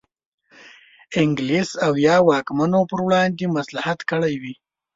انګلیس 1.21 1.69
او 1.85 1.93
یا 2.07 2.15
واکمنو 2.29 2.81
پر 2.89 2.99
وړاندې 3.05 3.53
مصلحت 3.57 3.99
کړی 4.11 4.33
وي. 4.41 4.53